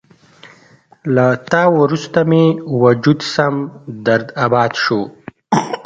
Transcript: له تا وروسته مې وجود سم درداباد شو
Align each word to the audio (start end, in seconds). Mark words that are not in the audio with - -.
له 1.15 1.25
تا 1.51 1.63
وروسته 1.79 2.19
مې 2.29 2.45
وجود 2.81 3.19
سم 3.33 3.53
درداباد 4.05 4.71
شو 4.83 5.01